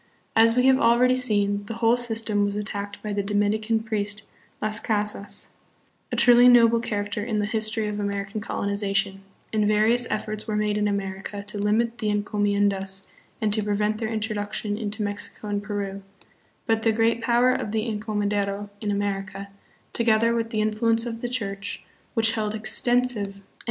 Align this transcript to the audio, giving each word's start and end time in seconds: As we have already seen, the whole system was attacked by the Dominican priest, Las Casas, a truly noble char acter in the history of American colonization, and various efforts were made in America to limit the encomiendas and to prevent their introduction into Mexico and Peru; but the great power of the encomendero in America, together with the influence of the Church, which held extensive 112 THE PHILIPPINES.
As 0.35 0.55
we 0.55 0.65
have 0.65 0.79
already 0.79 1.13
seen, 1.13 1.63
the 1.67 1.75
whole 1.75 1.95
system 1.95 2.43
was 2.43 2.55
attacked 2.55 3.03
by 3.03 3.13
the 3.13 3.21
Dominican 3.21 3.81
priest, 3.83 4.23
Las 4.59 4.79
Casas, 4.79 5.49
a 6.11 6.15
truly 6.15 6.47
noble 6.47 6.81
char 6.81 7.03
acter 7.03 7.23
in 7.23 7.37
the 7.37 7.45
history 7.45 7.87
of 7.87 7.99
American 7.99 8.41
colonization, 8.41 9.21
and 9.53 9.67
various 9.67 10.09
efforts 10.09 10.47
were 10.47 10.55
made 10.55 10.75
in 10.75 10.87
America 10.87 11.43
to 11.43 11.59
limit 11.59 11.99
the 11.99 12.07
encomiendas 12.09 13.05
and 13.39 13.53
to 13.53 13.61
prevent 13.61 13.99
their 13.99 14.09
introduction 14.09 14.75
into 14.75 15.03
Mexico 15.03 15.49
and 15.49 15.61
Peru; 15.61 16.01
but 16.65 16.81
the 16.81 16.91
great 16.91 17.21
power 17.21 17.53
of 17.53 17.71
the 17.71 17.83
encomendero 17.83 18.71
in 18.81 18.89
America, 18.89 19.49
together 19.93 20.33
with 20.33 20.49
the 20.49 20.61
influence 20.61 21.05
of 21.05 21.21
the 21.21 21.29
Church, 21.29 21.83
which 22.15 22.31
held 22.31 22.55
extensive 22.55 23.05
112 23.05 23.13
THE 23.13 23.31
PHILIPPINES. 23.39 23.47